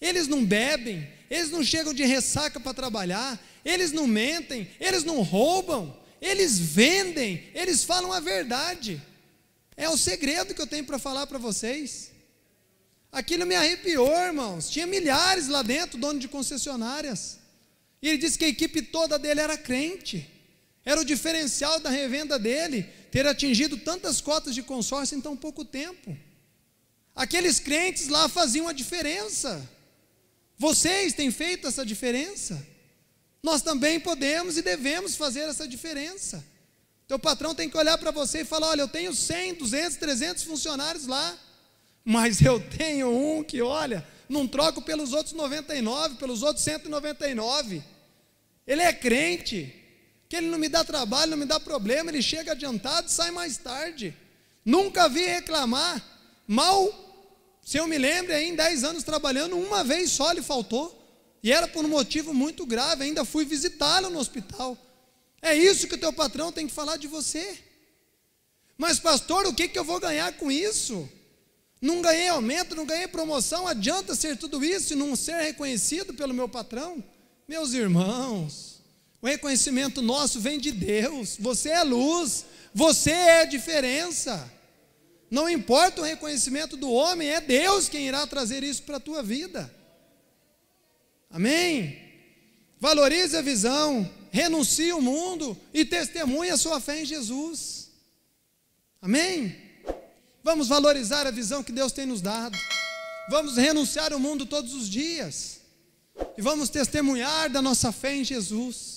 [0.01, 5.21] Eles não bebem, eles não chegam de ressaca para trabalhar, eles não mentem, eles não
[5.21, 9.03] roubam, eles vendem, eles falam a verdade.
[9.77, 12.13] É o segredo que eu tenho para falar para vocês.
[13.11, 14.71] Aquilo me arrepiou, irmãos.
[14.71, 17.41] Tinha milhares lá dentro, dono de concessionárias.
[18.01, 20.36] E ele disse que a equipe toda dele era crente.
[20.87, 25.65] Era o diferencial da revenda dele, ter atingido tantas cotas de consórcio em tão pouco
[25.65, 26.17] tempo.
[27.13, 29.69] Aqueles crentes lá faziam a diferença.
[30.57, 32.65] Vocês têm feito essa diferença?
[33.43, 36.45] Nós também podemos e devemos fazer essa diferença.
[37.09, 40.45] Teu patrão tem que olhar para você e falar: olha, eu tenho 100, 200, 300
[40.45, 41.37] funcionários lá,
[42.05, 47.83] mas eu tenho um que, olha, não troco pelos outros 99, pelos outros 199.
[48.65, 49.86] Ele é crente,
[50.29, 53.31] que ele não me dá trabalho, não me dá problema, ele chega adiantado e sai
[53.31, 54.17] mais tarde.
[54.65, 56.03] Nunca vi reclamar.
[56.47, 56.93] Mal,
[57.63, 61.03] se eu me lembro, em 10 anos trabalhando, uma vez só lhe faltou.
[61.43, 64.77] E era por um motivo muito grave, ainda fui visitá-lo no hospital.
[65.41, 67.59] É isso que o teu patrão tem que falar de você.
[68.77, 71.09] Mas, pastor, o que, que eu vou ganhar com isso?
[71.81, 76.35] Não ganhei aumento, não ganhei promoção, adianta ser tudo isso e não ser reconhecido pelo
[76.35, 77.03] meu patrão?
[77.47, 78.76] Meus irmãos,
[79.21, 81.37] o reconhecimento nosso vem de Deus.
[81.39, 82.45] Você é luz,
[82.75, 84.53] você é a diferença.
[85.31, 89.23] Não importa o reconhecimento do homem, é Deus quem irá trazer isso para a tua
[89.23, 89.73] vida.
[91.31, 91.99] Amém?
[92.79, 97.91] Valorize a visão, renuncie o mundo e testemunhe a sua fé em Jesus.
[99.03, 99.57] Amém?
[100.43, 102.57] Vamos valorizar a visão que Deus tem nos dado.
[103.29, 105.61] Vamos renunciar o mundo todos os dias.
[106.39, 108.96] E vamos testemunhar da nossa fé em Jesus.